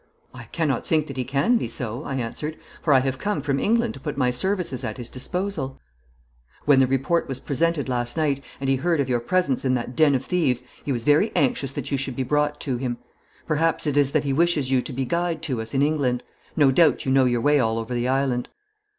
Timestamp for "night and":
8.17-8.67